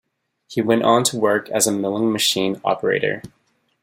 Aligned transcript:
He 0.47 0.61
went 0.63 0.81
on 0.81 1.03
to 1.03 1.17
work 1.19 1.47
as 1.49 1.67
a 1.67 1.71
milling 1.71 2.11
machine 2.11 2.59
operator. 2.65 3.21